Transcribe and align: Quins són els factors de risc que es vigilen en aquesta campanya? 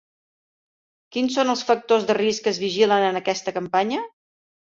Quins 1.17 1.35
són 1.39 1.51
els 1.53 1.61
factors 1.67 2.07
de 2.11 2.15
risc 2.19 2.43
que 2.47 2.53
es 2.53 2.61
vigilen 2.63 3.07
en 3.11 3.19
aquesta 3.21 3.53
campanya? 3.61 4.01